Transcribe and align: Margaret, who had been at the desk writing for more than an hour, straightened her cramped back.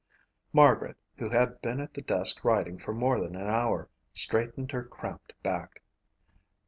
Margaret, 0.51 0.97
who 1.19 1.29
had 1.29 1.61
been 1.61 1.79
at 1.79 1.93
the 1.93 2.01
desk 2.01 2.43
writing 2.43 2.79
for 2.79 2.91
more 2.91 3.21
than 3.21 3.35
an 3.35 3.45
hour, 3.45 3.87
straightened 4.13 4.71
her 4.71 4.83
cramped 4.83 5.33
back. 5.43 5.83